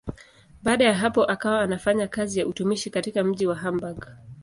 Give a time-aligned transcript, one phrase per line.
[0.63, 4.07] Baada ya hapo akawa anafanya kazi ya utumishi katika mji wa Hamburg.